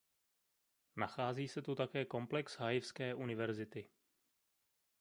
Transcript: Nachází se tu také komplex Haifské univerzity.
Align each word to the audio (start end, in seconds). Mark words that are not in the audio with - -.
Nachází 0.95 1.47
se 1.47 1.61
tu 1.61 1.75
také 1.75 2.05
komplex 2.05 2.57
Haifské 2.59 3.15
univerzity. 3.15 3.89